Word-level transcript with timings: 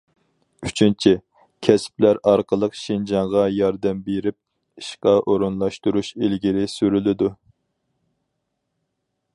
ئۈچىنچى، 0.67 1.11
كەسىپلەر 1.67 2.19
ئارقىلىق 2.31 2.79
شىنجاڭغا 2.79 3.43
ياردەم 3.57 4.01
بېرىپ، 4.07 4.83
ئىشقا 4.83 5.15
ئورۇنلاشتۇرۇش 5.21 6.11
ئىلگىرى 6.21 6.67
سۈرۈلىدۇ. 6.79 7.33